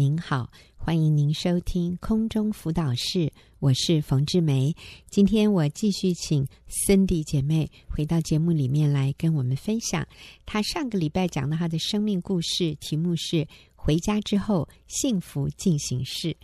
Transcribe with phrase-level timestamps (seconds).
[0.00, 4.74] 您好，欢迎您收听空中辅导室，我是冯志梅。
[5.10, 10.08] 今天我继续请 Cindy 姐妹回到节目里面来跟我们分享，
[10.46, 16.34] 她上个礼拜讲的她的生命故事，题目是“回家之后幸福进行式”。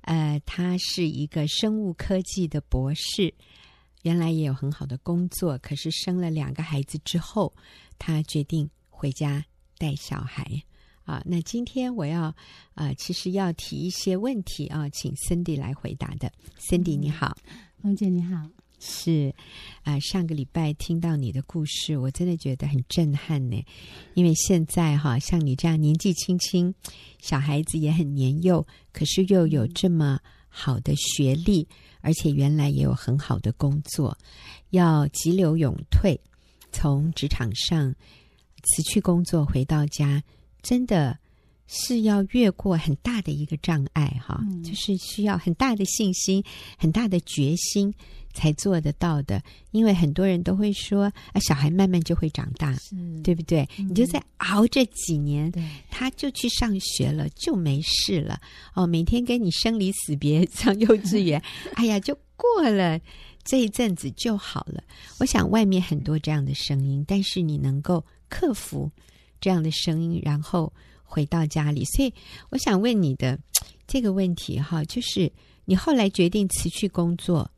[0.00, 3.34] 呃，她是一个生物科技的博士，
[4.00, 7.54] 原来也有很好的工作，可是生了两个孩子之后，
[7.98, 9.44] 她决定回家
[9.76, 10.62] 带小孩。
[11.04, 12.34] 啊，那今天我要啊、
[12.74, 16.32] 呃，其实要提一些问题啊，请 Cindy 来回答的。
[16.58, 17.36] Cindy 你好，
[17.82, 18.48] 冯姐你好，
[18.80, 19.34] 是
[19.82, 23.62] 啊、呃，上个礼拜听到你的故事，我真的觉得很震撼呢。
[24.14, 26.74] 因为现在哈，像你这样年纪轻轻，
[27.20, 30.18] 小孩子也很年幼，可是又有这么
[30.48, 31.68] 好的学历，
[32.00, 34.16] 而且原来也有很好的工作，
[34.70, 36.18] 要急流勇退，
[36.72, 37.94] 从职场上
[38.62, 40.22] 辞去工作回到家。
[40.64, 41.16] 真的
[41.68, 46.42] 是要越过很大的一个障碍哈，嗯、就是需要很大的信心、
[46.76, 47.94] 很大的决心
[48.32, 49.42] 才做得到的。
[49.70, 52.76] 因为很多人都会说啊，小孩慢慢就会长大，
[53.22, 53.68] 对不对？
[53.78, 55.52] 嗯、你就再熬这几年，
[55.90, 58.40] 他就去上学了，就没事了。
[58.74, 61.42] 哦，每天跟你生离死别上幼稚园，
[61.76, 63.00] 哎呀，就过了
[63.42, 64.82] 这一阵子就好了。
[65.18, 68.90] 我想外面很多这样的声音，但是你能够克服。
[69.44, 71.84] 这样的声音，然后回到家里。
[71.84, 72.10] 所以
[72.48, 73.38] 我想问你的
[73.86, 75.30] 这个问题哈，就是
[75.66, 77.50] 你后来决定辞去工作，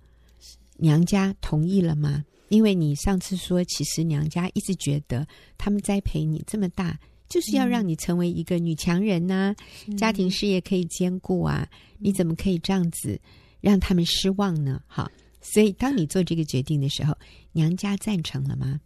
[0.79, 2.25] 娘家同意了吗？
[2.49, 5.25] 因为你上次说，其实娘家一直觉得
[5.57, 6.99] 他们栽培你这么大，
[7.29, 11.69] 就是要让你成为一个女强人呐、啊，嗯、家庭事业可以兼顾啊。
[11.99, 13.21] 你怎么可以这样子
[13.61, 14.83] 让他们失望呢？
[14.89, 15.09] 哈，
[15.41, 17.17] 所以当你做这个决定的时候，
[17.53, 18.81] 娘家赞成了吗？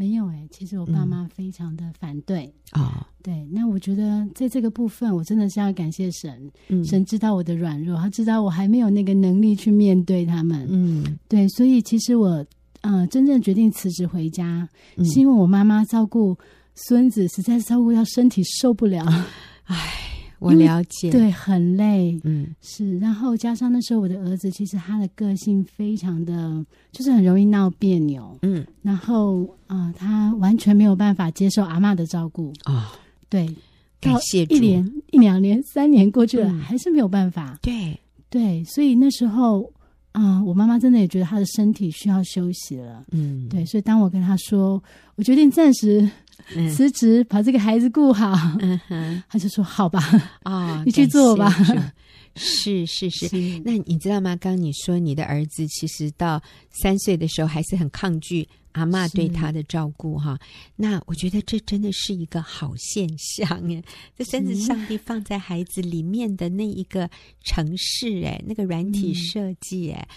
[0.00, 3.06] 没有哎、欸，其实我爸妈非常的反对啊。
[3.22, 6.50] 对，那我觉得在这个部分，我真的是要感谢神。
[6.68, 10.66] 嗯，神知道我的软弱，他知道我还没有那个能力去面对他们。
[10.70, 12.42] 嗯，对，所以其实我
[12.80, 14.66] 呃真正决定辞职回家，
[14.96, 16.34] 嗯、是因为我妈妈照顾
[16.74, 19.04] 孙子实在是照顾到身体受不了。
[19.68, 20.19] 唉。
[20.40, 32.98] 我了解，对，很累，嗯，是，然后加上那时候我的儿子，其实他的个性非常的，就是很容易闹别扭，嗯，然后啊、呃，他完全没有办法接受阿嬷的照顾啊，哦、
[33.28, 33.46] 对，
[34.00, 38.00] 感谢，一年、一两年、三年过去了，嗯、还是没有办法，对，
[38.30, 39.70] 对，所以那时候
[40.12, 44.82] 啊、呃，我妈妈真的也觉得她的身体需要休息了，嗯，对，所以当我跟她说，
[45.16, 46.08] 我决定暂时。
[46.74, 48.32] 辞职，把这个孩子顾好。
[48.60, 50.00] 嗯哼，他就说：“好吧，
[50.42, 51.54] 啊、哦， 你去做吧。”
[52.34, 53.28] 是是是。
[53.28, 54.34] 是 那你知道吗？
[54.36, 60.38] 刚你说你的儿子其实到三岁的时候还是很抗拒阿嬷对他的照顾哈。
[60.76, 63.82] 那我觉得这真的是一个好现象哎。
[64.16, 67.08] 这真是上帝放在孩子里面的那一个
[67.44, 70.08] 城市哎，那个软体设计哎。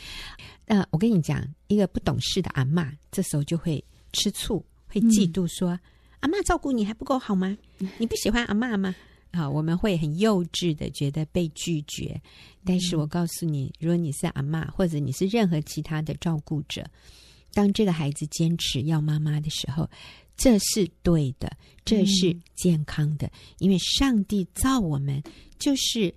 [0.66, 5.72] 那、嗯呃、我跟你讲，一个不懂事的阿嬷，这时候就会吃醋，会嫉妒说。
[5.72, 5.80] 嗯
[6.24, 7.58] 阿嬷照顾你还不够好吗？
[7.98, 8.96] 你不喜欢阿嬷吗？
[9.32, 12.18] 啊，我们会很幼稚的觉得被拒绝。
[12.64, 16.90] 但是我告诉你，如果你是阿嬷，或者你是任何其他的照顾者，
[17.54, 19.90] 当这个孩子坚持要妈妈的时候，
[20.36, 21.56] 这是对的，
[21.86, 23.32] 这是健康的。
[23.60, 25.22] 因为上帝造我们
[25.60, 26.14] 就是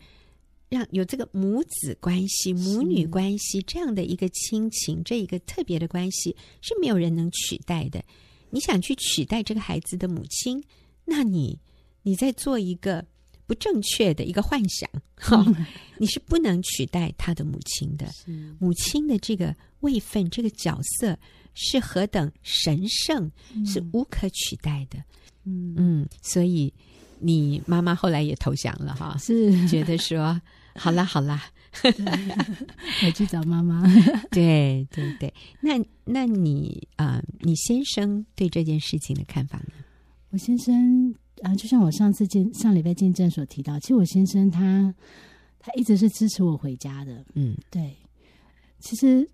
[0.69, 8.03] 让有这个母子关系、母女关系这样的一个亲情，这一个特别的关系是没有人能取代的。
[8.51, 10.63] 你想去取代这个孩子的母亲，
[11.05, 11.59] 那你
[12.03, 13.05] 你在做一个
[13.47, 15.57] 不正确的一个幻想， 哈、哦，
[15.99, 18.07] 你是不能取代他的母亲的。
[18.59, 21.19] 母亲的这个位分、这个角色
[21.55, 24.99] 是何等神圣，嗯、是无可取代的。
[25.45, 26.73] 嗯嗯，所以
[27.21, 30.41] 你妈妈后来也投降了，哈，是觉得说，
[30.75, 31.45] 好 啦好啦。
[33.05, 33.83] 我去找妈妈。
[34.31, 39.73] 对对对，那那你啊、呃，你先生对这件事情的看法呢？
[40.31, 44.95] 我先生啊、呃，就像我上次见上礼拜见证所提到，其实我先生他
[45.59, 47.25] 他一直是支持我回家的。
[47.35, 47.95] 嗯，对。
[48.79, 49.27] 其实，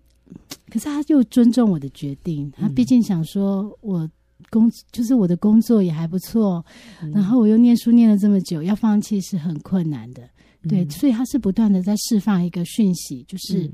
[0.69, 2.49] 可是他又尊重我的决定。
[2.51, 4.09] 他毕竟想说，我
[4.49, 6.65] 工就是我的工作也还不错，
[7.01, 10.27] 嗯、然后我又念书念了这么久，要放弃是很困难的。
[10.67, 13.69] 对，所以他是不断的在释放一个讯息，就是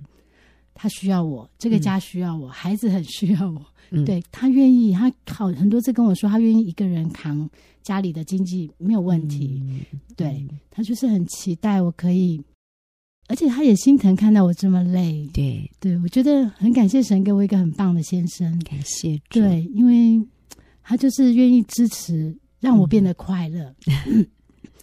[0.73, 3.63] 他需要我，嗯、这个家需要我，孩子很需要我。
[3.91, 7.49] 嗯、对，他愿意，他好很多次跟我说，他愿意一个人扛
[7.81, 9.61] 家里的经济没有问题。
[9.67, 12.41] 嗯、对，他就是很期待我可以，
[13.27, 15.27] 而且他也心疼看到我这么累。
[15.33, 19.19] 对，对我觉得很感谢神给我一个很棒的先生，感谢。
[19.29, 20.25] 对，因为
[20.83, 23.73] 他就是愿意支持，让我变得快乐。
[24.07, 24.25] 嗯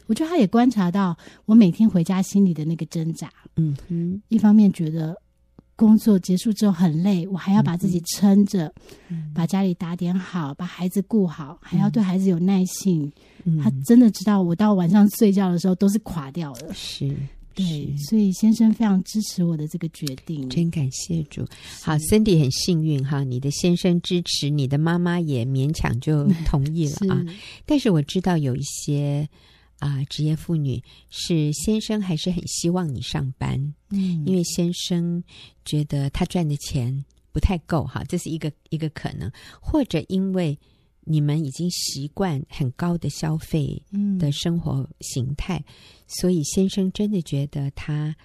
[0.08, 1.16] 我觉得他也观察到
[1.46, 3.28] 我每天回家心里的那个挣扎。
[3.56, 5.16] 嗯嗯，一方面觉得
[5.76, 8.72] 工作结束之后很累，我还要把自己撑着，
[9.08, 13.12] 嗯、把家里打点好，把孩子顾好，还要对孩子有耐性。
[13.44, 16.72] 嗯、他真的知道我到晚上睡觉的时候都是垮掉的。
[16.74, 17.14] 是。
[17.54, 21.42] 对，所以先生非常支持我的这个决定，真感谢主。
[21.82, 27.16] 好，Cindy 很幸运哈，你的先生支持，你的妈妈也勉强就同意了啊。
[27.26, 27.34] 是
[27.64, 29.26] 但是我知道有一些
[29.78, 35.22] 啊、呃、职业妇女是先生还是很希望你上班，嗯，因为先生
[35.64, 39.30] 觉得他赚的钱不太够哈，这是一个一个可能，
[39.60, 40.58] 或者因为。
[41.08, 43.80] 你们已经习惯很高的消费
[44.18, 45.64] 的生活形态，嗯、
[46.08, 48.16] 所以先生真的觉得他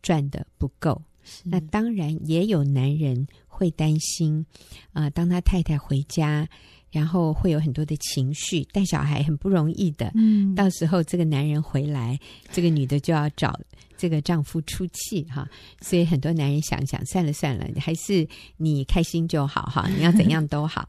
[0.00, 1.02] 赚的不够。
[1.44, 4.46] 那当然也有男人会担心，
[4.94, 6.48] 啊、呃，当他太太回家，
[6.90, 10.10] 然后会有很多的情绪，带小孩很不容易的。
[10.14, 12.18] 嗯，到时候这个男人回来，
[12.52, 13.58] 这个女的就要找
[13.96, 15.48] 这个丈夫出气哈。
[15.80, 20.88] 所以很多男人想想，算了算了，还是你开心就好哈， 你要怎样都好。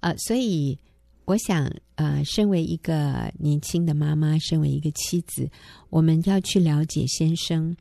[0.00, 0.78] 呃，所以。
[1.26, 5.48] 我想，呃，身为一个年轻的妈妈，身为一个妻子，
[5.88, 7.76] 我们要去了解先生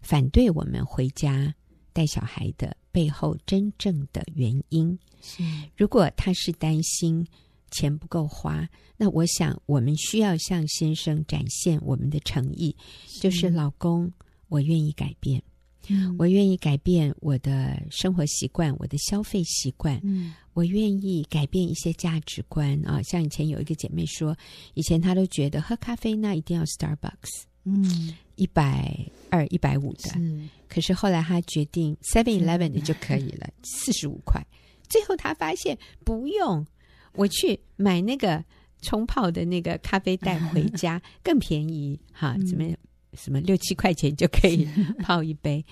[0.00, 1.54] 反对我们回家
[1.92, 4.96] 带小孩的背后真正的原因。
[5.20, 5.42] 是
[5.76, 7.26] 如果他是担心
[7.72, 12.76] 钱不够花，那我想我们需要向先生展现我们的诚意，
[13.08, 14.12] 是就是老公，
[14.48, 15.42] 我愿意改变。
[15.88, 20.00] 嗯、我愿意改变我的生活习惯，我的消费习惯。
[20.02, 23.02] 嗯，我愿意改变一些价值观啊。
[23.02, 24.34] 像以前有一个姐妹说，
[24.72, 28.96] 以前她都觉得喝咖啡那一定要 Starbucks，嗯，一百
[29.30, 30.10] 二、一百五的。
[30.10, 34.44] 是可是后来他决定 Seven Eleven 的就可以了，四十五块。
[34.88, 36.66] 最后他发现不用，
[37.14, 38.44] 我去买那个
[38.82, 42.36] 冲泡的那个咖啡袋回家 更便宜哈？
[42.48, 42.76] 怎么样？
[43.16, 44.68] 什么六七块钱就可以
[44.98, 45.64] 泡一杯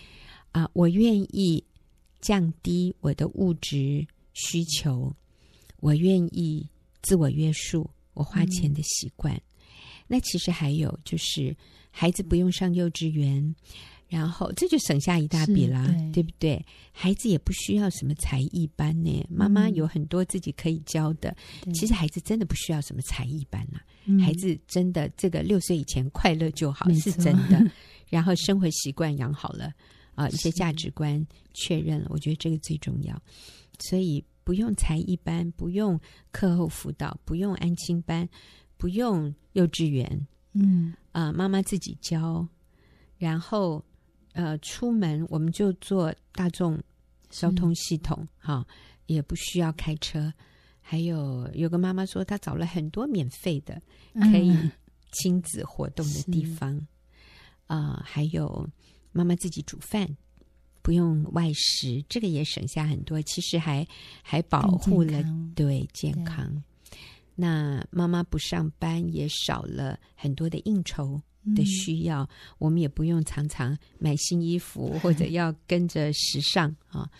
[0.52, 0.70] 啊！
[0.72, 1.62] 我愿意
[2.20, 5.12] 降低我的物质需求，
[5.80, 6.64] 我愿意
[7.02, 9.34] 自我约束我花钱的习惯。
[9.34, 9.42] 嗯、
[10.06, 11.56] 那其实还有就是，
[11.92, 13.54] 孩子不用上幼稚园。
[14.08, 16.62] 然后这就省下一大笔啦，对，对不对？
[16.92, 21.34] 孩子也不需要什么才艺班呢，妈妈有很多自己可以教的。
[21.64, 27.64] 嗯、其实孩子真的不需要什么才艺班啦，嗯、孩子真的这个六岁以前快乐就好，是真的。
[28.10, 29.72] 然后生活习惯养好了
[30.14, 33.18] 啊、呃，一些价值观确认了，我觉得这个最重要。
[33.78, 35.98] 所以不用才艺班，不用
[36.30, 38.28] 课后辅导，不用安亲班，
[38.76, 42.47] 不用幼稚园，嗯啊、呃，妈妈自己教，
[43.17, 43.85] 然后。
[44.35, 46.82] 呃，出门我们就坐大众
[47.29, 48.67] 交通系统，哈
[49.05, 50.32] 也不需要开车。
[50.81, 53.79] 还有有个妈妈说，她找了很多免费的
[54.14, 54.56] 可以
[55.11, 56.75] 亲子活动的地方。
[57.67, 58.67] 啊、嗯呃，还有
[59.12, 60.09] 妈妈自己煮饭，
[60.81, 63.20] 不用外食，这个也省下很多。
[63.20, 63.87] 其实还
[64.23, 66.64] 还保护了健对健康。
[67.37, 71.20] 对那妈妈不上班，也少了很多的应酬。
[71.56, 77.11] 的需要，嗯、我们也不用常常买新衣服，或者要跟着时尚啊，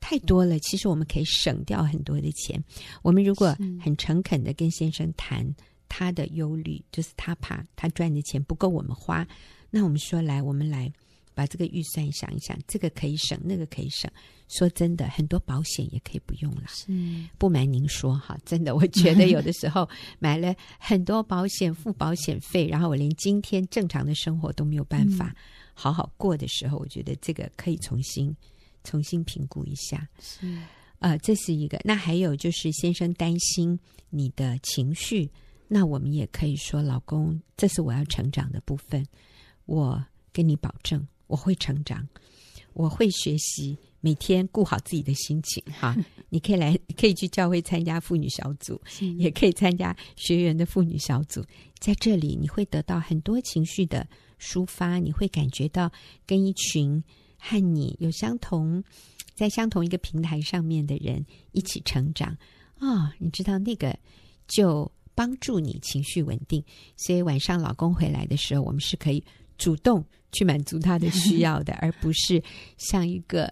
[0.00, 0.58] 太多了。
[0.58, 2.62] 其实我们可以省掉很多的钱。
[3.00, 5.50] 我们如果很诚恳的跟先生谈
[5.88, 9.26] 他的忧虑，就是他怕他赚的钱不够我们花，
[9.70, 10.92] 那我们说来，我们来。
[11.36, 14.08] 把这个预算想一想，这个可以省，那个可以省。
[14.56, 16.62] 说真的，很多保险也可以不用了。
[16.68, 16.92] 是，
[17.38, 25.34] 不瞒您说哈，真的，我觉得有的时候 买了很多保险，付保险费，然后我连今天正常的生活都没有办法
[25.74, 28.34] 好好过的时候，嗯、我觉得这个可以重新
[28.84, 30.08] 重新评估一下。
[30.20, 30.56] 是，
[31.00, 31.80] 呃，这是一个。
[31.84, 33.78] 那还有就是先生担心
[34.10, 35.30] 你的情绪，
[35.66, 39.04] 那我们也可以说，老公，这是我要成长的部分，
[39.66, 41.06] 我跟你保证。
[41.26, 42.06] 我会成长，
[42.74, 45.64] 我会学习，每天顾好自己的心情。
[45.72, 45.96] 哈，
[46.28, 48.78] 你可以来，可以去教会参加妇女小组，
[49.16, 51.42] 也可以参加学员的妇女小组。
[51.78, 54.06] 在这里，你会得到很多情绪的
[54.38, 55.90] 抒发，你会感觉到
[56.26, 57.02] 跟一群
[57.38, 58.84] 和你有相同，
[59.34, 62.28] 在相同一个平台上面的人一起成长
[62.78, 63.12] 啊、哦！
[63.18, 63.98] 你知道那个
[64.46, 66.62] 就帮助你情绪稳定。
[66.98, 69.24] 所以晚上老公回来的时候，我们是可以
[69.56, 70.04] 主动。
[70.36, 72.42] 去满足他的需要的，而不是
[72.76, 73.48] 像一个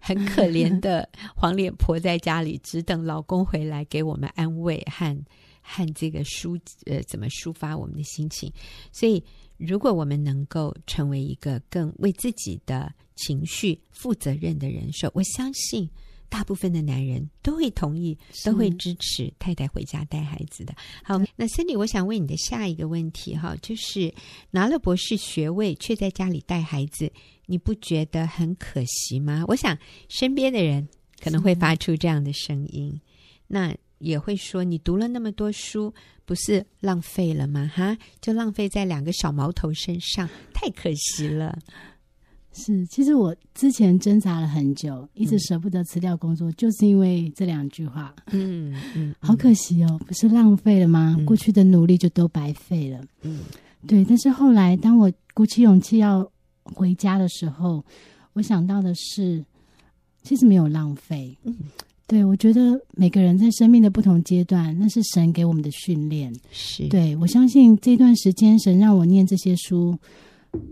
[0.00, 1.06] 很可怜的
[1.36, 5.24] 黄脸婆在家里，只等老公回来给我们安慰和
[5.60, 8.50] 和这个抒呃怎么抒发我们的心情。
[8.90, 9.22] 所以，
[9.58, 15.86] 如果我们能够成为一个更为自己的情绪负责任的人，说我相信
[16.32, 20.74] 大部分的男人都会同意，都会支持太太回家带孩子的。
[21.04, 24.10] 好，那 Cindy，我想问你的下一个问题哈，就是
[24.50, 27.12] 拿了博士学位却在家里带孩子，
[27.44, 29.44] 你不觉得很可惜吗？
[29.46, 29.76] 我想
[30.08, 30.88] 身边的人
[31.20, 32.98] 可能会发出这样的声音，
[33.46, 35.92] 那也会说你读了那么多书，
[36.24, 37.70] 不是浪费了吗？
[37.74, 41.58] 哈，就浪费在两个小毛头身上，太可惜了。
[42.54, 48.14] 是，其实我之前挣扎了很久，一直舍不得辞掉工作，嗯、就是因为这两句话。
[48.30, 51.16] 嗯嗯，嗯好可惜哦，不是浪费了吗？
[51.18, 53.00] 嗯、过去的努力就都白费了。
[53.22, 53.40] 嗯，
[53.86, 54.04] 对。
[54.04, 56.30] 但是后来，当我鼓起勇气要
[56.62, 57.82] 回家的时候，
[58.34, 59.42] 我想到的是，
[60.22, 61.34] 其实没有浪费。
[61.44, 61.56] 嗯，
[62.06, 66.30] 对，我觉得每个人在生命的不同阶段，那是神给我们的训练。
[66.50, 69.98] 是，对，我相信这段时间，神让我念这些书。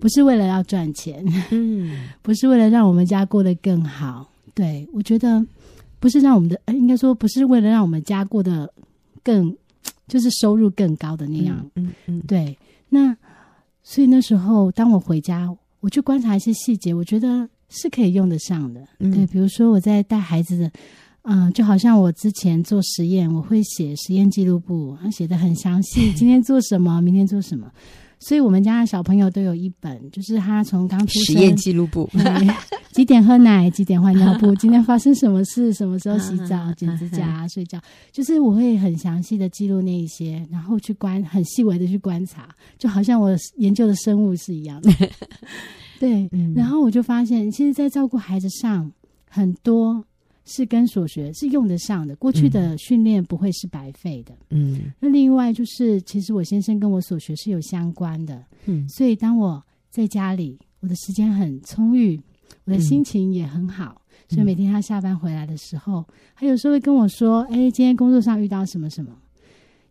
[0.01, 4.31] 不是为了要赚钱，嗯， 不是为了让我们家过得更好。
[4.55, 5.45] 对，我觉得
[5.99, 8.73] 不是让我们的，应该说不是为了让我们家过得
[9.23, 9.57] 更，
[10.07, 11.65] 就是收入更高的那样。
[11.77, 12.59] 嗯嗯，嗯对。
[12.89, 13.17] 那
[13.83, 15.49] 所以那时候，当我回家，
[15.81, 18.87] 我去观察一些细节，我觉得是可以用得上的。
[18.99, 20.71] 嗯、对，比如说我在带孩子的，
[21.23, 27.71] 嗯、呃，就好像我之前做实验，我会写实验记录簿，写的很详细， 今天做什么，明天做什么。
[28.21, 32.09] 所以我们家的小朋友都有一本，就是他从刚出生实验记录簿，
[32.93, 37.81] 几点喝奶，几点换尿布， 今天发生什么事，什么时候洗澡、剪指甲、 睡觉，
[38.13, 42.49] 就是我会很详细的记录那一些，然后去观很细微的去观察，
[42.79, 44.93] 就好像我研究的生物是一样的。
[45.99, 48.93] 对，然后我就发现，其实，在照顾孩子上，
[49.29, 50.05] 很多。
[50.53, 54.35] 是跟所学是用得上的，过去的训练不会是白费的。
[54.51, 58.45] 嗯，那另外就是，其实我先生跟我所学是有相关的。
[58.67, 62.21] 嗯，所以当我在家里，我的时间很充裕，
[62.65, 66.05] 我的心情也很好，嗯、所以每天他下班回来的时候，
[66.35, 69.17] 他有时候会跟我说：“哎，今天工作上遇到什么什么。”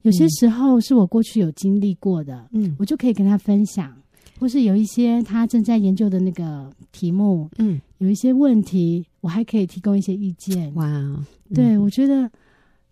[0.04, 3.94] 有些时候是我过去有经历过的，嗯，我就可以跟他分享。
[4.40, 10.74] 或是有一些他正在研究的那个题目，嗯，有一些问题，我还可以提供一些意见。
[10.76, 12.30] 哇，嗯、对，我觉得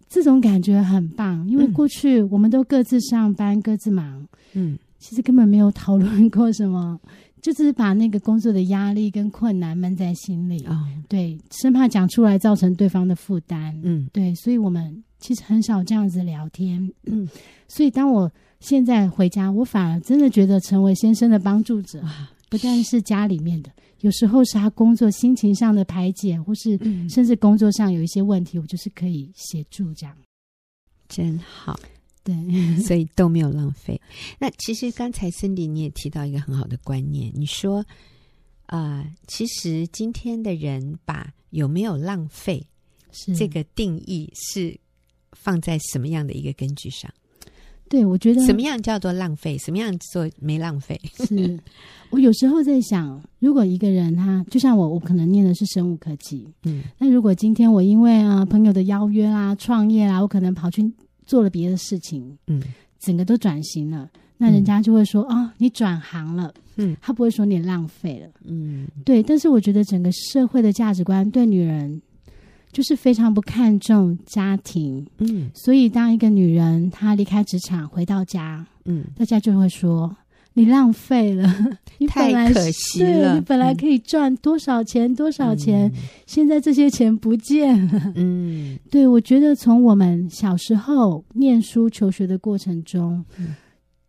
[0.09, 6.99] 这种感觉很棒，因为过去我们都各自上班，各自忙，嗯，其实根本没有讨论过什么，
[7.41, 10.77] 就只是把那个工作的压力跟困难闷在心里，哦，
[11.07, 17.27] 对，生怕讲出来造成对方的负担，嗯，对，所以我们其实很少这样子聊天，嗯，
[17.69, 18.29] 所以当我。
[18.59, 22.03] 现在回家，我反而真的觉得成为先生的帮助者，
[22.49, 23.71] 不但是家里面的，
[24.01, 26.77] 有时候是他工作心情上的排解，或是
[27.09, 30.15] 甚至工作上有一些问题，我就是可以协助这样。
[31.07, 31.79] 真好，
[32.23, 32.35] 对，
[32.83, 33.99] 所以都没有浪费。
[34.39, 37.85] 那其实刚才 Cindy 你也提到一个很好的观念，你说，
[38.65, 42.65] 呃，其实今天的人把有没有浪费
[43.11, 44.77] 是这个定义是
[45.31, 47.09] 放在什么样的一个根据上？
[47.89, 49.57] 对，我觉得什么样叫做浪费？
[49.57, 50.99] 什么样做没浪费？
[51.25, 51.59] 是
[52.09, 60.89] 我有时候在想，如果一个人他就像我，我可能念的是生物科技，嗯，那如果今天我因为啊朋友的邀约啦、创业啦，我可能跑去
[61.25, 62.61] 做了别的事情，嗯，
[62.99, 69.21] 整个都转型了，那人家就会说啊、嗯哦，你转行了，嗯，他不会说你浪费了，嗯，对。
[69.21, 72.01] 但是我觉得整个社会的价值观对女人。
[72.71, 80.15] 就是非常不看重家庭，嗯，所以当一个女人她离开职场回到家，嗯，大家就会说
[80.53, 81.47] 你浪费了，
[81.97, 85.91] 你本来太可惜了，你本来可以赚多少钱、嗯、多少钱，
[86.25, 93.55] 现在这些钱不见了，嗯，对，我觉得从我们小时候念书求学的过程中，嗯。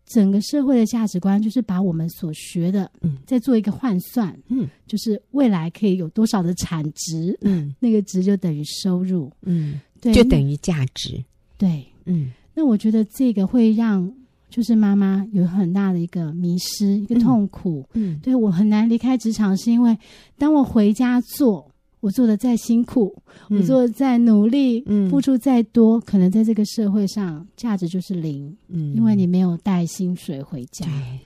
[0.08, 11.22] 整个社会的价值观就是把我们所学的，嗯，再做一个换算，嗯，就是未来可以有多少的产值，嗯， 那个值就等于收入，嗯，对，就等于价值，
[11.56, 14.12] 对，嗯，那我觉得这个会让
[14.50, 18.20] 就是妈妈有很大的一个迷失，一个痛苦，嗯，嗯。
[18.20, 19.96] 对，我很难离开职场，是因为
[20.36, 21.67] 当我回家做。
[22.00, 23.12] 我做的再辛苦，
[23.50, 31.20] 嗯、我做的再努力，嗯、付出再多，可能在这个社会上价值就是零，嗯，因为你没有带薪水回家，对，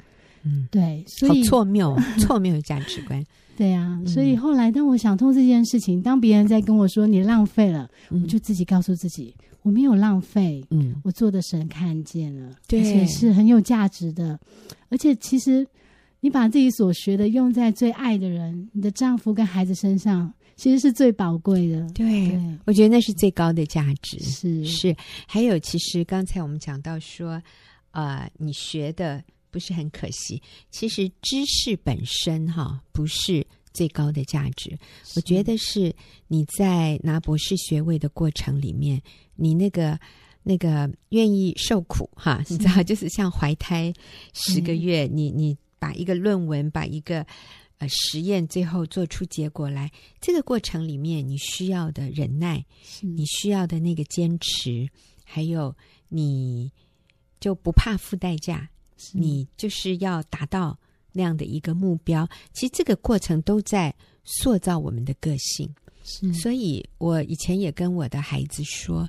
[0.45, 3.23] 嗯，对，所以错谬， 错谬的价值观，
[3.55, 14.41] 对呀、啊，所以后来当我想通这件事情，当别人在跟我说你浪费了，嗯、我就自己告诉自己，我没有浪费，嗯，我做的神看见了，对，而且是很有价值的，
[14.89, 15.67] 而且其实
[16.21, 20.33] 你把自己所学的用在最爱的人，你的丈夫跟孩子身上。
[20.63, 22.41] 其实是最宝贵的，对，对。
[22.67, 24.17] 我觉得那是最高的价值。
[24.21, 24.65] 是。
[24.65, 27.43] 是，还有，其实刚才我们讲到说，
[27.91, 30.41] 呃，你学的不是很可惜。
[30.71, 34.79] 其实知识本身哈，不是最高的价值。
[35.17, 35.93] 我觉得是
[36.29, 39.03] 你在拿博士学位的过程里面，
[39.35, 39.99] 你那个
[40.45, 43.93] 那个愿意受苦哈，你知道，就是像怀胎
[44.33, 47.27] 十个月，你你把一个论文，把一个
[47.83, 52.65] 呃实验，最后做出结果来，这个过程里面你需要的忍耐，
[53.01, 54.89] 你需要的那个坚持，
[55.25, 55.75] 还有
[56.09, 56.71] 你
[57.41, 58.69] 就不怕付代价，
[59.13, 60.79] 你就是要达到。
[61.15, 65.69] 那样的一个目标，其实这个过程都在塑造我们的个性。
[66.33, 69.07] 所以我以前也跟我的孩子说：“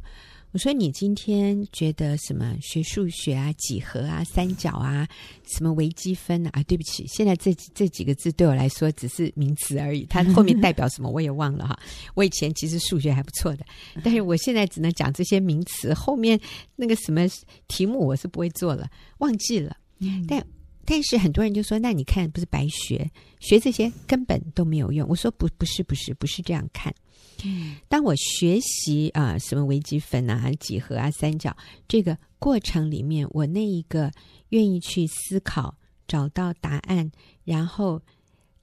[0.54, 5.08] 我说你今天觉得什么学数学啊、几何啊、三角啊、
[5.46, 6.52] 什么微积分啊？
[6.54, 11.78] 啊，对不起，现在这这几个字对我来说只是名词而已，它后面代表什么我也忘了哈。
[12.14, 13.66] 我以前其实数学还不错的，
[14.04, 16.40] 但是我现在只能讲这些名词，后面
[16.76, 17.22] 那个什么
[17.68, 19.76] 题目我是不会做了，忘记了。
[20.00, 20.46] 嗯，但。”
[20.86, 26.94] 但是很多人就说：“那你看，不是白学，学这些根本都没有用。”我说：“不，不是，不是，不是这样看。
[27.44, 31.56] 嗯，当我学习啊、呃，什么微积分啊、几何啊、三角
[31.88, 34.12] 这个过程里面，我那一个
[34.50, 35.76] 愿意去思考、
[36.08, 37.12] 找到答案，
[37.44, 38.02] 然后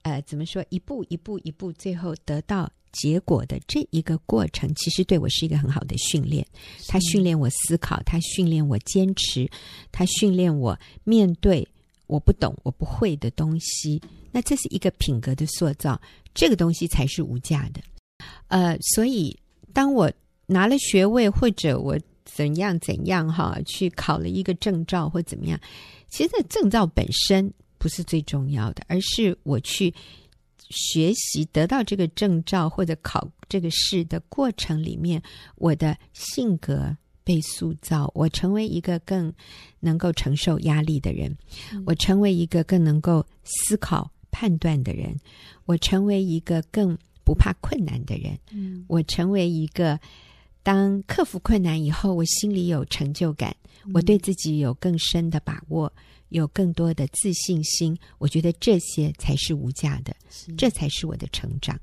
[0.03, 6.47] 呃，怎么说，一步一步一步，最后得到结果的这一个过程，其实对我是一个很好的训练。
[6.89, 9.51] 它训练我思考，它训练我坚持，
[9.93, 11.67] 它训练我面对。
[12.07, 14.03] 我不懂，我不会的东西，
[14.33, 16.01] 那这是一个品格的塑造，
[16.35, 17.81] 这个东西才是无价的。
[18.49, 19.37] 呃，所以
[19.73, 20.11] 当我
[20.47, 25.61] 拿了学位，或者我怎样怎样哈，去考了一个证照或怎么样，
[26.09, 29.93] 其实这证照本身不是最重要的，而是我去
[30.71, 35.23] 学习得到这个证照或者考这个试的过程里面，
[35.57, 36.97] 我的性格。
[37.23, 39.33] 被塑造，我成为一个更
[39.79, 41.37] 能够承受压力的人，
[41.71, 45.15] 嗯，我成为一个更能够思考判断的人，
[45.67, 46.97] 我成为一个更
[47.31, 49.97] 不怕困难的人，嗯，我成为一个
[50.65, 55.93] 当克服困难以后，我心里有成就感，嗯，我对自己有更深的把握，
[56.31, 60.13] 有更多的自信心，我觉得这些才是无价的，
[60.59, 61.79] 这才是我的成长。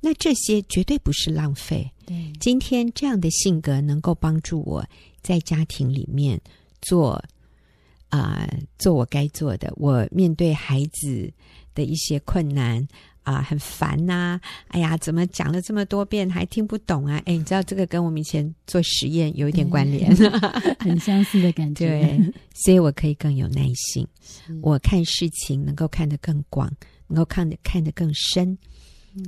[0.00, 1.90] 那这些绝对不是浪费。
[2.04, 4.86] 对，今天这样的性格能够帮助我
[5.22, 6.38] 在家庭里面
[6.82, 7.12] 做
[8.10, 9.72] 啊、呃，做我该做的。
[9.76, 11.32] 我面对孩子
[11.74, 12.86] 的一些困难
[13.24, 14.40] 啊、呃，很烦呐、啊。
[14.68, 17.20] 哎呀，怎么讲了这么多遍还听不懂啊？
[17.26, 20.14] 哎，你知道这个跟我们以前做实验有一点关联，
[20.78, 21.88] 很相似的感觉。
[21.88, 24.06] 对， 所以我可以更有耐心，
[24.62, 26.70] 我看事情能够看得更广，
[27.08, 28.56] 能够看得看得更深。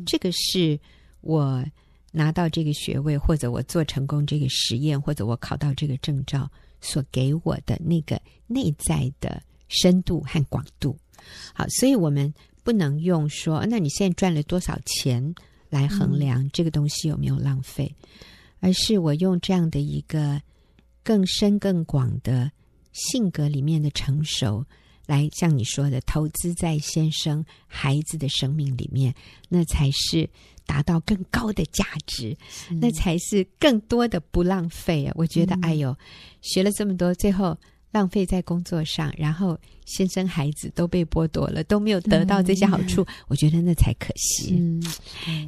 [0.04, 0.78] 这个是
[1.20, 1.64] 我
[2.12, 10.96] 拿到这个学位，或者我做成功这个实验，或者我考到这个证照所给我的那个内在的深度和广度。
[11.54, 12.32] 好，所以我们
[12.66, 15.36] 不能用说，那你现在赚了多少钱
[15.70, 17.94] 来衡量这个东西有没有浪费，
[18.58, 20.42] 而是我用这样的一个
[21.04, 22.50] 更深更广的
[22.92, 24.64] 性格里面的成熟。
[25.06, 29.14] 来像你说的，投资在先生孩子的生命里面，
[29.48, 30.28] 那才是
[30.66, 32.36] 达到更高的价值，
[32.80, 35.12] 那才是更多的不浪费啊！
[35.14, 35.96] 我觉得，嗯、哎呦，
[36.42, 37.56] 学了这么多，最后
[37.96, 44.54] 浪费在工作上，然后先生孩子都被剥夺了，都没有得到这些好处，我觉得那才可惜。
[44.54, 44.82] 嗯，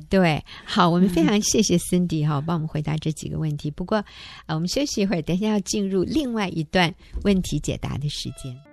[0.09, 3.71] 对，好，我们非常谢谢 Cindy 哈，帮我们回答这几个问题。
[3.71, 3.99] 不过，
[4.47, 8.68] 啊，我们休息一会儿，等一下要进入另外一段问题解答的时间。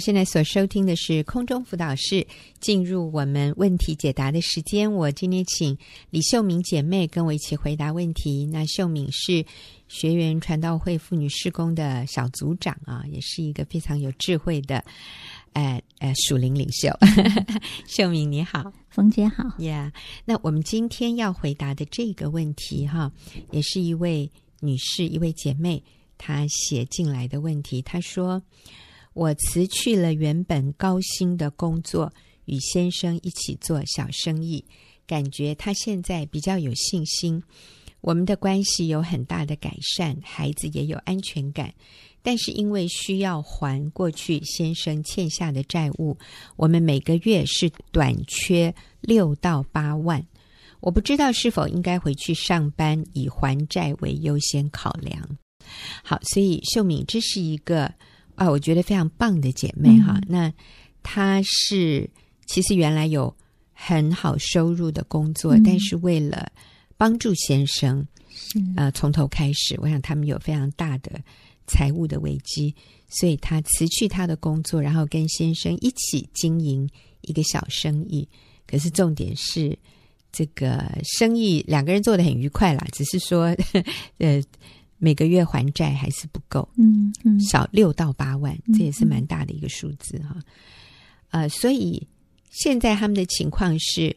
[0.00, 2.26] 现在所收听的是空中辅导室，
[2.58, 4.92] 进入我们问题解答的时间。
[4.92, 5.78] 我今天请
[6.10, 8.44] 李秀敏姐妹跟我一起回答问题。
[8.46, 9.46] 那秀敏是
[9.86, 14.84] 学员传道会妇女事工的小组长啊，也是一个非常有智慧的，
[15.52, 16.90] 呃呃属灵领袖。
[17.86, 19.92] 秀敏你好，冯姐好呀。
[19.94, 23.12] Yeah, 那我们今天要回答的这个问题哈，
[23.52, 25.80] 也是一位女士，一位姐妹
[26.18, 28.42] 她写进来的问题，她说。
[29.16, 32.12] 我辞去了原本高薪的工作，
[32.44, 34.62] 与先生一起做小生意，
[35.06, 37.42] 感觉他现在比较有信心，
[38.02, 41.72] 我们的关系有很大的改善，孩子也有安全感。
[42.20, 46.18] 但是因为需要还过去先生欠下的债务，
[46.56, 50.22] 我们每个月是短缺六到八万，
[50.80, 55.38] 我不知道是否应该回去上班，以还债为优先考量。
[56.04, 57.90] 好，所以秀敏这是一个
[58.36, 60.18] 啊，我觉得非常棒的姐妹哈。
[60.18, 60.52] 嗯、那
[61.02, 62.08] 她是
[62.46, 63.34] 其实原来有
[63.72, 66.52] 很好收入的工作，嗯、但是为了
[66.96, 71.20] 帮助先生，是呃，从头开始，我想他们有非常大的
[71.66, 72.74] 财务的危机，
[73.08, 76.88] 所以她辞去她的工作，然后跟先生一起经营
[77.22, 78.28] 一个小生意。
[78.66, 79.76] 可是重点是，
[80.30, 83.56] 这个生意两个人做得很愉快啦，只是说，
[84.18, 84.42] 呃。
[84.98, 90.36] 每个月还债还是不够，嗯嗯，少六到八万，这也是蛮大的一个数字哈。
[91.30, 92.06] 呃，所以
[92.50, 94.16] 现在他们的情况是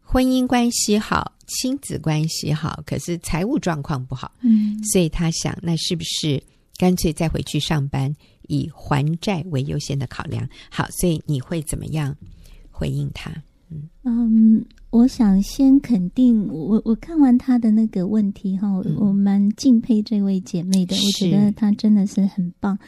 [0.00, 6.42] 婚姻关系好，亲子关系好，可是财务状况不好，嗯，所以他想，那是不是
[6.76, 8.14] 干脆再回去上班，
[8.48, 10.48] 以还债为优先的考量？
[10.70, 12.16] 好，所以你会怎么样
[12.70, 13.30] 回应他？
[13.70, 14.64] 嗯嗯。
[14.94, 22.78] 我想先肯定我，我看完他的那个问题哈，嗯、我蛮敬佩这位姐妹的，我觉得她真的是很棒。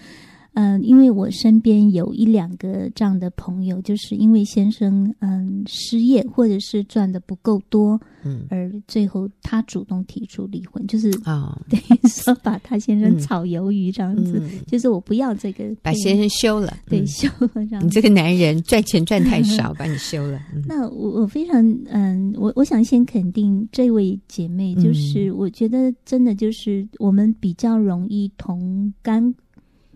[0.56, 17.84] 嗯、呃，因为我身边有一两个这样的朋友，就是因为先生嗯失业或者是赚的不够多，嗯，而最后他主动提出离婚，就是啊， 等于说把他先生炒鱿鱼这样子，嗯、就是我不要这个，把先生休了，对，休了这样子。
[17.84, 20.40] 你这个男人赚钱赚太少，把你休了。
[20.54, 29.34] 嗯、 那我我非常嗯，我我想先肯定这位姐妹，就是我觉得真的就是我们比较容易同甘。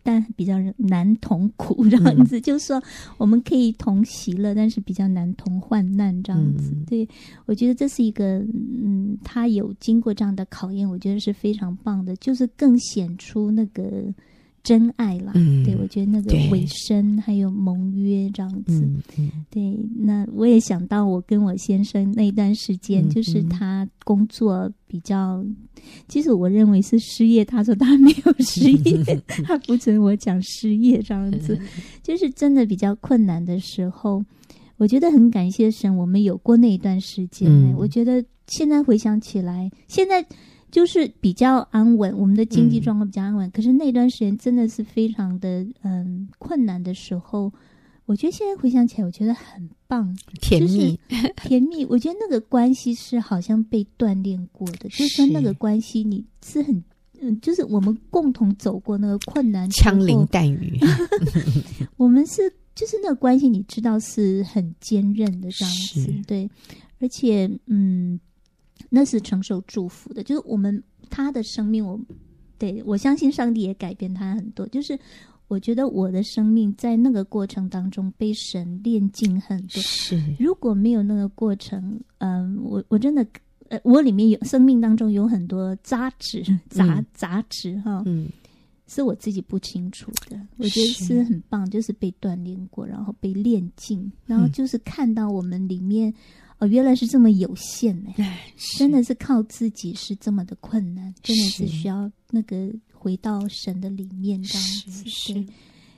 [0.02, 2.82] 但比较难同苦这样子，嗯、就是说
[3.18, 6.72] 我们可以同喜乐，但是比较难同患难这样子。
[6.74, 7.08] 嗯、对，
[7.46, 8.38] 我觉得这是一个，
[8.82, 14.12] 嗯，他有经过这样的考验，我觉得是非常棒的，就是更显出那个。
[14.62, 19.78] 真爱啦，嗯、对，我觉得那个尾声还有盟约这样子，嗯嗯、对。
[19.96, 25.56] 那我也想到我跟我先生那段时间，嗯、就是他工作比较，嗯、
[26.08, 31.66] 其实我认为是失业，他说他没有失业，嗯、 他不准我讲失业这样子，嗯、
[32.02, 34.22] 就是真的比较困难的时候，
[34.76, 37.48] 我觉得很感谢神，我们有过那一段时间。
[37.48, 40.24] 嗯、我觉得现在回想起来，现在。
[40.70, 43.48] 就是比较安稳，我们的经济状况比较安稳。
[43.48, 47.52] 嗯、可是那段时间真的是非常的嗯困难的时候，
[48.06, 50.98] 我觉得现在回想起来，我觉得很棒，甜蜜，
[51.36, 51.84] 甜蜜。
[51.86, 56.82] 我觉得那个关系是好像被锻炼过的，是就是说那个关系你是很
[57.20, 60.78] 嗯，就是我们共同走过那个困难，枪林弹雨。
[61.98, 62.42] 我们是
[62.74, 66.48] 就是那个关系，你知道是很坚韧的这样子，是对，
[67.00, 68.18] 而且嗯。
[68.92, 72.00] 那是承受祝福的，就是我们他的生命我，我
[72.58, 74.66] 对我相信上帝也改变他很多。
[74.66, 74.98] 就是
[75.46, 79.80] 我觉得我的生命在那个过程当中被神炼净很多。
[79.80, 83.24] 是，如果没有那个过程，嗯、呃，我我真的，
[83.68, 88.28] 呃，我里面有生命当中有很多杂质、杂杂质哈，嗯，
[88.88, 90.36] 是我自己不清楚的。
[90.56, 96.12] 我觉得是很棒，就是被锻炼过，然后被炼净，然后就是看到我们里面。
[96.60, 98.12] 哦，原来是这么有限呢！
[98.78, 105.08] 真的是靠自己是这么的困难，真的是需要那个回到神的里面这样子。
[105.08, 105.46] 是，是。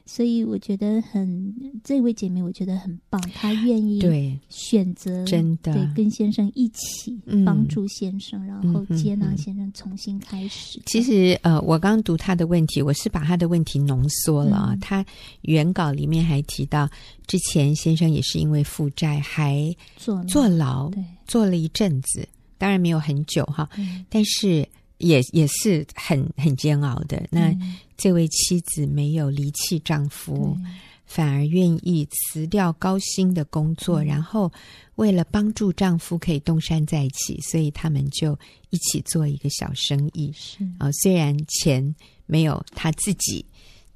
[0.04, 10.80] 所以我觉得很，这位姐妹我觉得很棒，她愿意对选择真的对跟先生一起帮助先生，嗯、然后接纳先生重新开始。
[10.86, 14.76] 其实呃，我刚读她的问题，我是把她的问题浓缩了啊。
[14.80, 15.06] 她、嗯、
[15.42, 16.88] 原稿里面还提到，
[17.26, 24.68] 之前先生也是因为负债还坐坐牢，对，坐了一阵子，当然没有很久哈，嗯、但是。
[25.02, 27.22] 也也是很很煎熬的。
[27.30, 27.54] 那
[27.96, 30.70] 这位妻子没有离弃丈夫，对
[31.04, 34.50] 反而愿意辞掉高薪的工作，对然后
[34.94, 38.38] 为了帮助丈夫可以东山再起，所以他们就
[38.70, 40.32] 一起做一个小生意。
[40.34, 43.44] 是啊，虽然钱没有他自己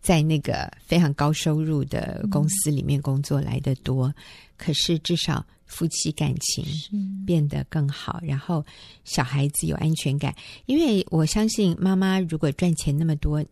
[0.02, 4.14] 在那个非常高收入的公司里面工作来的多，嗯、
[4.56, 5.44] 可是至少。
[5.68, 6.64] 夫妻感情
[7.26, 8.64] 变得更好，然后
[9.04, 10.32] 小孩子有安全感。
[10.66, 13.44] 因为我相信，妈妈如果赚钱那么多，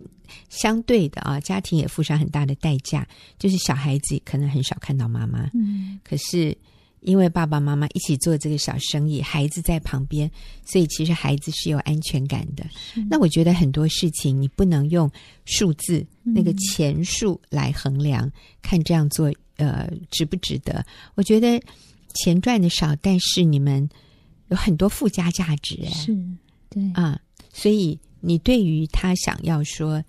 [0.48, 3.04] 相对的啊，家庭也付上很大的代价，
[3.36, 5.50] 就是小孩子可能很少看到妈妈。
[5.54, 6.56] 嗯，可是
[7.00, 10.30] 因为爸爸妈妈一起做这个小生意，孩子在旁边，
[10.64, 12.64] 所以其实孩子是有安全感的。
[13.10, 15.10] 那我觉得很多事情你不能用
[15.46, 18.30] 数字、嗯、那个钱数来衡量，
[18.62, 20.84] 看这样做呃值不值得？
[21.14, 21.60] 我觉得。
[22.16, 23.88] 钱赚的少，但是你们
[24.46, 26.16] 有很多附加价值，是，
[26.70, 27.20] 对啊，
[27.52, 30.00] 所以你对于他想要说，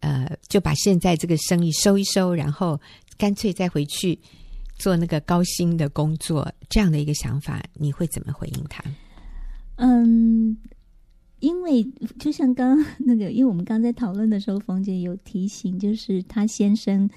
[0.00, 2.78] 呃，就把现在这个生意收一收，然后
[3.16, 4.18] 干脆再回去
[4.76, 8.84] 做那个高薪的工作，这样的一个想法，你会怎么回应他？
[9.76, 10.54] 嗯，
[11.40, 11.82] 因为
[12.18, 17.08] 就像刚刚那个，因为我们刚刚在讨论的时候，冯姐有提醒，就是她先生。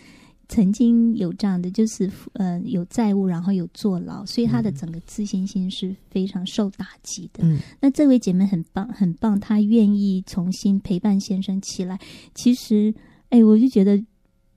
[0.48, 7.44] 曾经有这样的，就是呃有债务，然后有坐牢，所以他的整个自信心是非常受打击的。
[7.44, 12.00] 嗯，那这位姐妹很棒，很棒，她愿意重新陪伴先生起来。
[12.34, 12.94] 其实，
[13.30, 14.00] 哎，我就觉得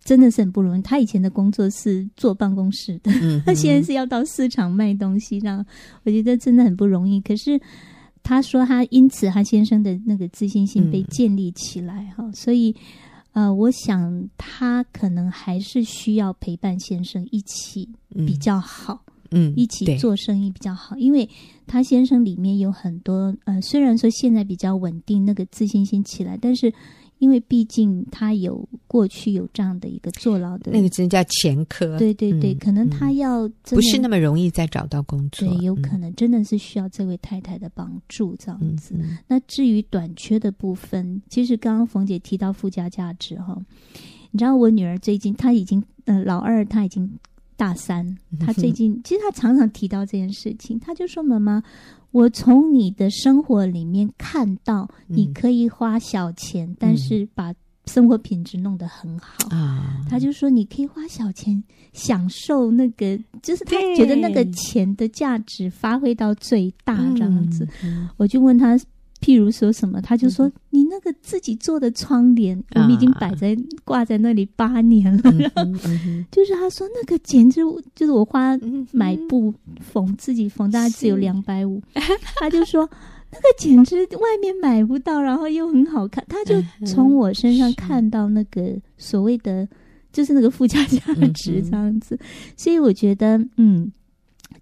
[0.04, 0.82] 真的是很不容易。
[0.82, 5.64] 她以前的工作是坐办公室的，嗯， 她现在是要到市场卖东西，这样
[6.04, 7.20] 我觉得真的很不容易。
[7.22, 7.58] 可是
[8.22, 12.76] 她说，她因此她先生的那个自信心被建立起来，哈，嗯，所以。
[13.38, 17.88] 呃，我想他可能还是需要陪伴先生一起
[18.26, 21.28] 比较好，嗯，一起做生意比较好，因为
[21.66, 26.72] 他先生里面有很多呃，虽然说现在比较稳定，那个自信心起来，但是。
[27.18, 31.98] 因为毕竟他有过去有这样的一个坐牢的，那个真的叫前科。
[31.98, 38.94] 对对对，嗯、可能他要不是那么容易再找到工作，对，有可能真的是需要这位太太的帮助这样子。
[39.26, 43.60] 那至于短缺的部分，其实刚刚冯姐提到附加价值哈，
[44.30, 47.10] 你知道我女儿最近她已经呃老二，她已经
[47.56, 51.62] 大三，她最近其实她常常提到这件事情，她就说妈妈。
[52.10, 57.54] 我从你的生活里面看到，你可以花小钱，嗯、但是把
[57.86, 60.02] 生活品质弄得很好啊。
[60.08, 67.68] 他就说，你可以花小钱享受那个，就是他觉得那个钱的价值发挥到最大这样子。
[67.82, 68.78] 嗯、我就问他。
[69.20, 75.22] 譬如说什么，他就说：“你那个自己做的窗帘，嗯、我们已经摆在挂在那里八年了。
[75.24, 77.60] 嗯”嗯嗯、 就是他说那个简直
[77.94, 78.56] 就是我花
[78.92, 81.82] 买布缝自己缝，大概只有两百五。
[82.40, 82.88] 他就说
[83.32, 86.24] 那个简直外面买不到，然后又很好看。
[86.28, 86.54] 他就
[86.86, 89.68] 从我身上看到那个所谓的
[90.12, 91.00] 就是那个附加价
[91.34, 92.18] 值这样子，
[92.56, 93.90] 所以我觉得嗯。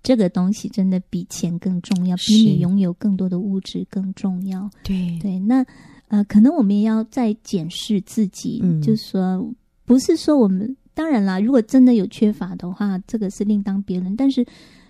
[0.02, 4.68] 这个东西真的比钱更重要，比你拥有更多的物质更重要。
[4.82, 5.64] 对对，那
[6.08, 9.52] 呃，可能我们也要再检视自己，嗯、就是说，
[9.84, 14.14] 不是说我们当然啦，如果真的有缺乏的话，这个是另当别论。
[14.14, 14.46] 但是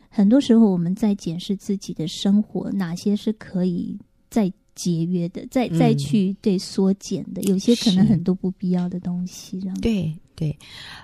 [0.09, 3.97] 很多时候我们在检视自己的生活，哪些是可以
[4.29, 9.59] 再节约的，再再去对缩减的，有些可能很多不必要的东西。
[9.61, 10.59] 这样对对，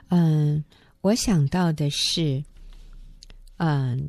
[0.09, 0.64] 嗯、呃，
[1.00, 2.42] 我想到的是。
[3.64, 4.09] 嗯，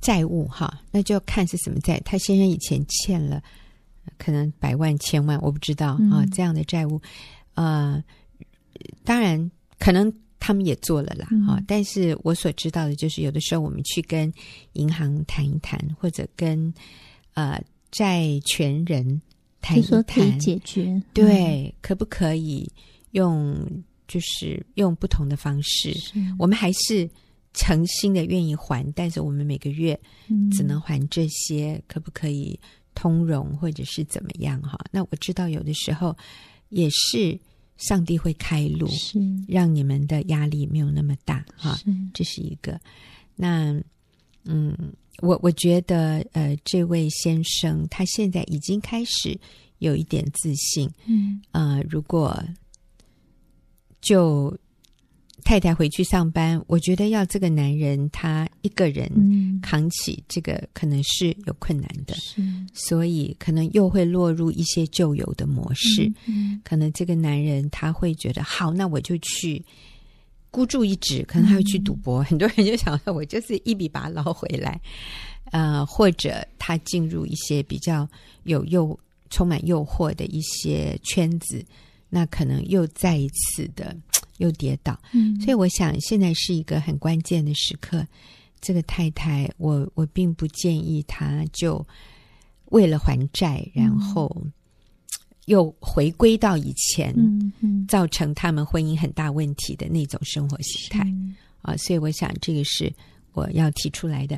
[0.00, 2.00] 债务哈，那就看是什么债。
[2.06, 3.42] 他先生以前欠了
[4.16, 6.98] 可能百万、千万，我不知道、嗯、啊，这样的债务。
[7.52, 8.02] 呃，
[9.04, 11.62] 当然可能他们也做了啦，嗯、啊。
[11.66, 14.32] 但是我所知道的就是，有的时候我们去跟
[14.72, 16.72] 银行谈一谈，或者跟
[17.34, 19.20] 呃债权人
[19.60, 20.98] 谈一谈，解决。
[21.12, 22.66] 对，嗯、可不可以
[23.10, 23.54] 用
[24.08, 25.94] 就是用不同的方式？
[26.38, 27.06] 我们还是。
[27.54, 29.98] 诚心的愿意还，但是我们每个月
[30.50, 32.58] 只能还这些，嗯、可不可以
[32.96, 34.76] 通融或者是怎么样哈？
[34.90, 36.16] 那我知道有的时候
[36.70, 37.38] 也是
[37.76, 41.76] 上帝会开路，是让你们的压力没有那么大哈。
[41.76, 42.80] 是这是一个。
[43.36, 43.80] 那
[44.44, 44.76] 嗯，
[45.22, 49.38] 我我觉得呃，这位先生他现在已经开始
[49.78, 52.36] 有一点自信，嗯呃，如果
[54.00, 54.52] 就。
[55.54, 59.08] 太太回去上班，我觉得要这个男人他一个人
[59.62, 66.12] 扛起这个可能是有困难的，嗯、所以可能又会落入一些旧有的模式。
[66.64, 69.64] 可能这个男人他会觉得好，那我就去
[70.50, 72.20] 孤注一掷，可能他会去赌博。
[72.24, 74.80] 嗯、很多人就想说，我就是一笔把它捞回来，
[75.52, 78.08] 呃，或者他进入一些比较
[78.42, 78.98] 有诱、
[79.30, 81.64] 充满诱惑的一些圈子，
[82.14, 83.96] 那可能又再一次的。
[84.38, 88.04] 又跌倒，嗯，所以我想现在是一个很关键的时刻。
[88.60, 91.86] 这个太太，我我并不建议她就
[92.70, 94.28] 为了还债，然后
[95.44, 101.06] 又回归到以前，嗯嗯，造成他们婚姻很大问题的那种生活形态
[101.62, 101.76] 啊。
[101.76, 102.92] 所以我想这个是
[103.34, 104.36] 我要提出来的。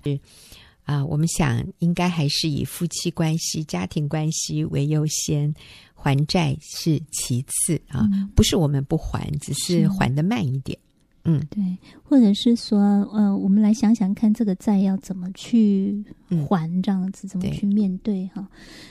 [0.86, 5.54] 啊，我们想应该还是以夫妻关系、家庭关系为优先。
[5.98, 10.78] 还债是其次啊，嗯、不是我们不还，只是还的慢一点。
[11.24, 11.60] 嗯，对，
[12.04, 12.78] 或者是说，
[13.12, 16.04] 呃，我们来想想看，这个债要怎么去
[16.48, 18.46] 还，这样子、嗯、怎么去面对哈？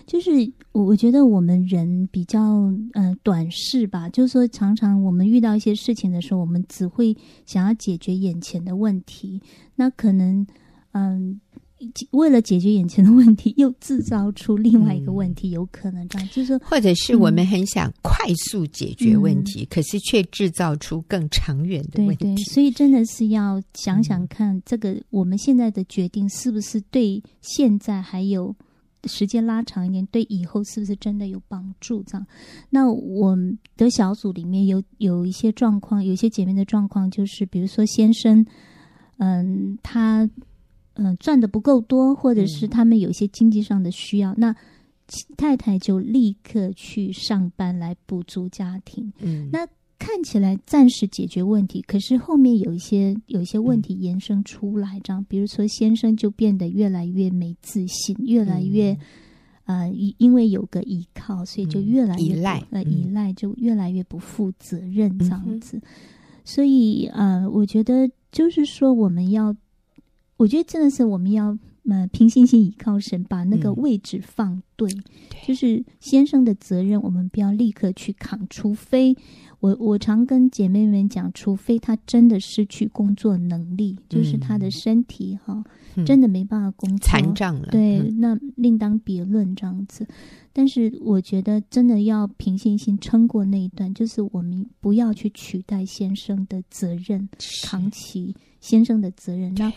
[0.06, 0.32] 就是
[0.74, 2.42] 我我觉得我们人比较
[2.94, 9.42] 呃短视吧，就是说常常我们遇到一些事情的时候，我们只会想要解决眼前的问题，
[9.76, 10.46] 那可能
[10.92, 11.40] 嗯。
[11.40, 11.42] 呃
[12.12, 22.24] 为了解决眼前的问题，又制造出另外一个问题，嗯、有可能这样，就是说，或者是我们很想快速解决问题，嗯、可是却制造出更长远的问题。
[22.24, 28.56] 对对，所以真的是要想想看，这个我们现在的决定是不是对现在还有
[29.04, 32.02] 时间拉长一点，对以后是不是真的有帮助？
[32.04, 32.26] 这样，
[32.70, 38.46] 那我们的小组里面有有一些状况，有一些姐妹的状况，就是比如说先生，
[39.18, 40.30] 嗯，他。
[40.96, 44.56] 嗯、呃，赚的不够多，或者是他们有一些经济上的需要，嗯、那
[45.38, 49.14] 太太就立刻去上班来补足家庭。
[49.20, 49.68] 嗯，那
[50.00, 58.98] 看起来暂时解决问题，可是后面有一些有一些问题延伸出来，这样，嗯、比如说先生就变得越来越没自信，越来越、
[59.66, 65.78] 嗯、呃，因为有个依靠，所以就越来越依赖，呃，依赖就越来越不负责任这样子。
[65.78, 65.82] 嗯、
[66.44, 69.56] 所以呃，我觉得就是说我们要。
[70.38, 71.58] 我觉得真的是我们要
[71.90, 74.90] 呃平信心倚靠神，把那个位置放对，
[75.48, 79.16] 就是先生的责任，我们不要立刻去扛，除非
[79.62, 85.64] 我我常跟姐妹们讲，除非他真的失去工作能力，嗯、就是他的身体哈、
[85.96, 90.06] 嗯、真的没办法工作，残障了，对，嗯、那另当别论这样子。
[90.52, 97.30] 但是我觉得真的要平信心撑过那一段，就是我们不要去取代先生的责任，
[97.64, 99.72] 扛起先生的责任，让。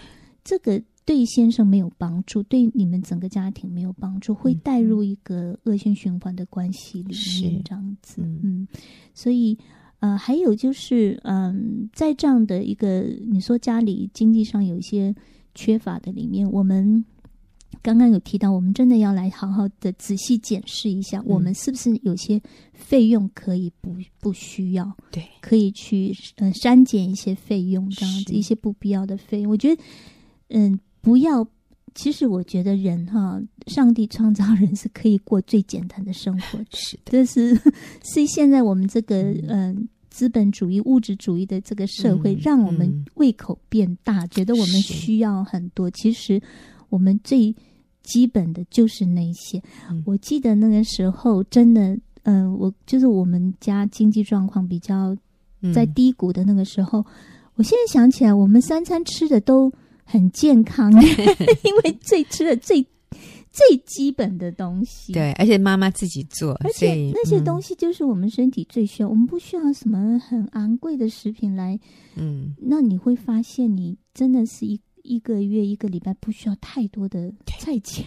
[0.49, 8.23] 这个对先生没有帮助，对你们整个家庭没有帮助，会带入一个恶性循环的关系里面，这样子。
[8.23, 8.69] 嗯，嗯，
[9.13, 9.59] 所以
[10.01, 15.15] 呃，还有就是，嗯、呃，在这样的一个你说家里经济上有一些
[15.55, 17.05] 缺乏的里面，我们
[17.83, 22.41] 刚刚有提到，我们真的要来好好的仔细检视一下，嗯、我们是不是有些
[22.73, 24.91] 费用可以不不需要？
[25.11, 29.83] 对，可以去呃删减一些费用，这样子一些不必要的费用，我觉得。
[30.49, 31.47] 嗯，不要。
[31.95, 36.65] 其实我觉得人哈，上帝创造人是可以过最简单的生活的。
[36.71, 37.61] 是的，这是
[38.05, 45.91] 是现在我们这个嗯资本主义、物质主义的这个社会，嗯、让我们胃口变大，嗯、觉得我们需要很多。
[45.91, 46.41] 其实
[46.89, 47.53] 我们最
[48.05, 49.61] 基本的就是那些。
[49.91, 55.17] 嗯、我记得那个时候，真的，嗯，我就是我们家经济状况比较
[55.75, 57.01] 在低谷的那个时候。
[57.01, 57.05] 嗯、
[57.57, 59.73] 我现在想起来，我们三餐吃的都。
[60.11, 60.91] 很健康，
[61.63, 62.83] 因为最吃的最
[63.53, 71.79] 最基本的东西，对，而且妈妈自己做，而且那些东西就是我们身体最需要，嗯、我们不需要什么很昂贵的食品来，
[72.17, 78.07] 嗯，那你会发现，你真的是一一个月一个礼拜不需要太多的菜钱，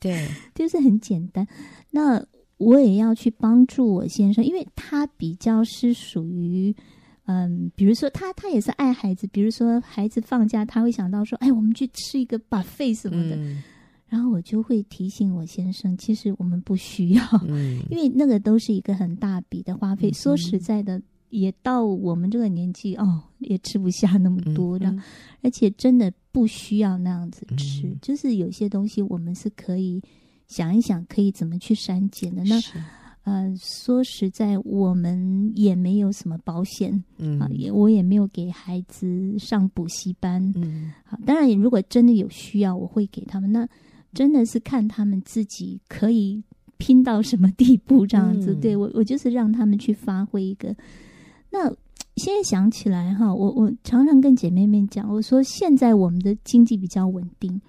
[0.00, 1.46] 对， 就是很简单。
[1.90, 2.24] 那
[2.56, 6.74] 我也要去帮助我先生，因为他比较是属于。
[7.26, 13.62] 嗯，比如说他他也是爱孩子，比如说孩子放假，他会想到说，哎，我们去吃一个 buffet 什么的，嗯、
[14.08, 20.10] 然后我就会提醒我先生，其实我们不需要，嗯、 因为那个都是一个很大笔的花费。
[20.10, 25.00] 嗯、说实在的，也到我们这个年纪哦，也吃不下那么多，的、嗯，
[25.42, 30.02] 而且真的不需要那样子吃，嗯、就是有些东西我们是可以
[30.48, 32.42] 想一想，可以怎么去删减的。
[32.44, 32.60] 那。
[33.24, 43.52] 呃，说实在，我们也没有什么保险，嗯，啊，也我也没有给孩子上补习班，嗯，好，当然，如果真的有需要，我会给他们。
[43.52, 43.68] 那
[44.12, 46.42] 真的是看他们自己可以
[46.78, 48.54] 拼到什么地步，这样子。
[48.54, 50.74] 嗯、对我，我就是让他们去发挥一个。
[51.50, 51.70] 那
[52.16, 57.60] 现在想起来哈，我我常常跟姐妹们讲，我说现在我们的经济比较稳定，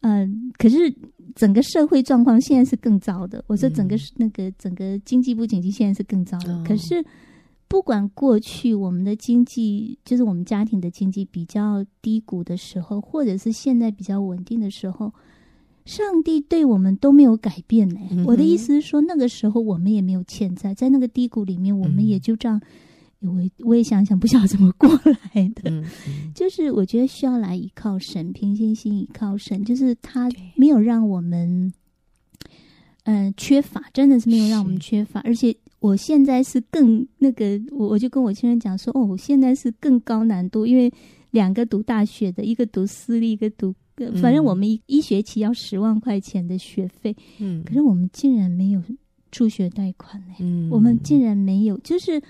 [0.00, 0.92] 嗯、呃，可是。
[1.34, 3.42] 整个社会状况现在是更糟的。
[3.46, 6.52] 我说整个那个整个经济不景气，现在是更糟的。
[6.52, 7.04] 嗯、可是
[7.68, 15.12] 不管过去我们的经济，就是我们家庭的经济比较低谷的时候，或者是现在比较稳定的时候，
[15.84, 18.00] 上帝对我们都没有改变呢。
[18.10, 22.60] 嗯、我的意思是说，那个时候我们也没有欠债，在那个低谷里面，我们也就这样。
[23.22, 25.70] 我我也想想，不晓得怎么过来的。
[25.70, 31.70] 嗯嗯、就是我觉得需要来依靠神，平心心依靠神，就是他没有让我们，
[33.04, 35.20] 嗯、呃，缺乏，真的是没有让我们缺乏。
[35.20, 40.90] 而且我现在是更那个，我我就跟我亲人讲说，哦，我现在是更高难度，因为
[41.32, 43.74] 两个读大学的，一个读私立，一个读，
[44.22, 47.14] 反正我们一一学期要十万块钱的学费。
[47.38, 48.82] 嗯，可是我们竟然没有
[49.30, 50.34] 助学贷款呢。
[50.38, 52.22] 嗯，我们竟然没有，就是。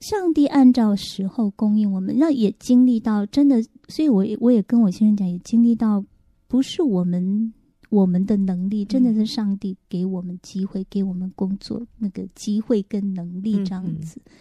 [0.00, 6.04] 上帝按照时候供应我们，那也经历到真的，所以我也我也跟我先生讲，也经历到
[6.46, 7.52] 不是我们
[7.90, 14.20] 我们的能力，真的是上帝给我们机会，给我们工作那个机会跟能力这样子。
[14.20, 14.32] 嗯嗯，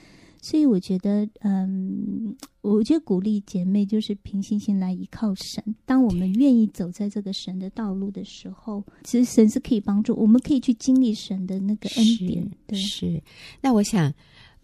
[0.42, 5.64] 所以我觉得，嗯，我觉得鼓励姐妹就是凭信心来依靠神。
[5.86, 12.44] 当我们愿意走在这个神的道路的时候，其实神是可以帮助，我们可以去经历神的那个恩典。
[12.44, 13.24] 是对，是。
[13.62, 14.14] 那我想，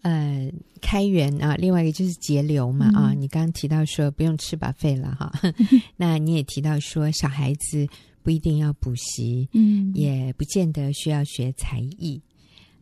[0.04, 0.52] 呃，
[0.82, 5.32] 开源啊，另外一个就是节流嘛，嗯、啊，你刚刚提到说不用吃 buffet 了哈，
[5.96, 7.88] 那你也提到说小孩子
[8.22, 12.20] 不一定要补习，嗯，也不见得需要学才艺。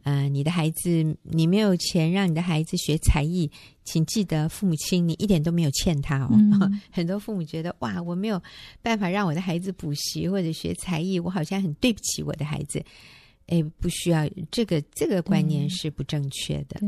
[0.02, 3.48] 呃，你的孩子，你没有钱让你的孩子学才艺，
[3.84, 6.30] 请记得父母亲，你一点都没有欠他哦。
[6.32, 8.42] 嗯、 很多父母觉得，哇，我没有
[8.82, 12.84] 办法让我的孩子补习或者学才艺，我好像很对不起我的孩子。
[13.52, 16.80] 诶，不需要这个，这个观念是不正确的。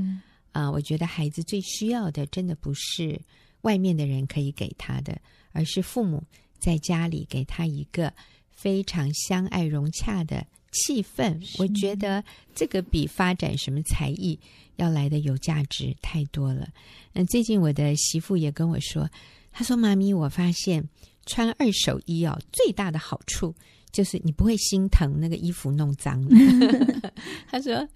[0.52, 3.20] 啊、呃，我觉得孩子最需要的，真的不是
[3.62, 5.20] 外面的人可以给他的，
[5.52, 6.22] 而是父母
[6.58, 8.12] 在家里给他一个
[8.50, 10.46] 非常相爱融洽的。
[10.76, 14.36] 气氛，我觉得这个比发展什么才艺
[14.74, 16.68] 要来的有价值太多了。
[17.12, 19.08] 嗯，最近我的媳妇也跟我说，
[19.52, 20.82] 她说：“妈咪，我发现
[21.26, 23.54] 穿二手衣哦，最大的好处
[23.94, 26.30] 就是你不会心疼那个衣服弄脏了。
[27.48, 27.88] ”他说：“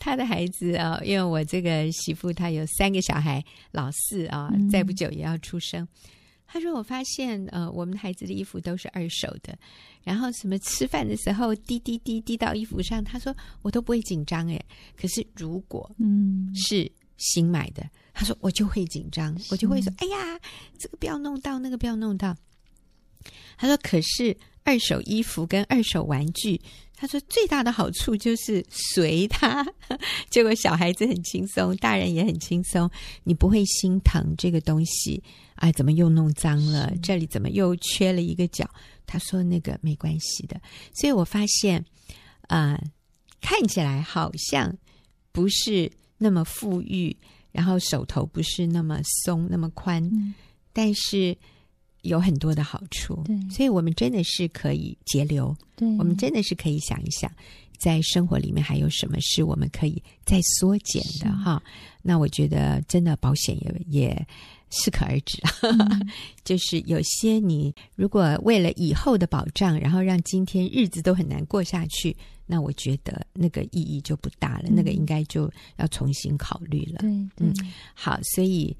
[0.00, 5.86] 他的孩子啊，因为我这个媳妇她有三个小孩，老四啊，再不久也要出生。”
[6.44, 9.56] 他说：“我发现，呃，我们孩子的衣服都是二手的，
[10.02, 14.64] 然后什么吃饭的时候滴滴滴滴到衣服上，他说我都不会紧张诶。
[14.96, 20.38] 可是如果嗯是新买的，他说我就会紧张，我就会说，哎呀，
[20.78, 22.36] 这个不要弄到，那个不要弄到。
[23.56, 26.60] 他说，可是二手衣服跟二手玩具。”
[26.96, 29.66] 他说：“最大的好处就是随他，
[30.30, 32.88] 结果小孩子很轻松，大人也很轻松，
[33.24, 35.22] 你不会心疼这个东西，
[35.56, 36.90] 哎，怎么又弄脏了？
[37.02, 38.64] 这里怎么又缺了一个角？”
[39.06, 40.58] 他说：“那个没关系的。”
[40.94, 41.84] 所以我发现，
[42.46, 42.84] 啊、呃，
[43.40, 44.74] 看起来好像
[45.32, 47.14] 不是那么富裕，
[47.50, 50.32] 然后手头不是那么松、那么宽，嗯、
[50.72, 51.36] 但是。
[52.04, 57.30] 有很多的好处，对，所以我们真的是可以节流，对，我们真的是可以想一想，
[57.78, 61.62] 在生活里面还有什么是我们可以再缩减的哈。
[62.02, 64.26] 那我觉得真的保险也也
[64.70, 66.10] 适可而止，嗯、
[66.44, 72.14] 就是有些你如果为了以后的保障，然后让今天日子都很难过下去，
[72.46, 76.98] 那我觉得那个意义就不大了，嗯、那个应该就要重新考虑了。
[76.98, 77.48] 对，对。
[77.48, 77.54] 嗯，
[77.94, 78.76] 好，所以。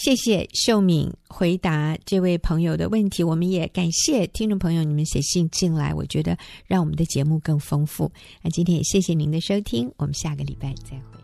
[0.00, 8.10] 谢谢秀敏回答这位朋友的问题，我们也感谢听众朋友你们写信进来，我觉得让我们的节目更丰富。
[8.40, 11.17] 那今天也谢谢您的收听，我们下个礼拜再会。